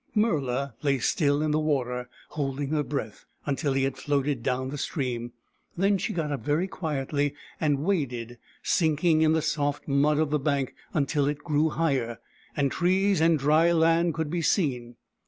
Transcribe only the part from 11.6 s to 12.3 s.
higher,